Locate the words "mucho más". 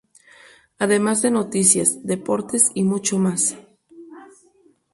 2.83-3.55